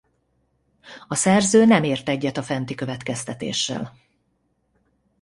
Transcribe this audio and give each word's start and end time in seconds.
A 1.07 1.15
szerző 1.15 1.65
nem 1.65 1.83
ért 1.83 2.09
egyet 2.09 2.37
a 2.37 2.43
fenti 2.43 2.75
következtetéssel. 2.75 3.97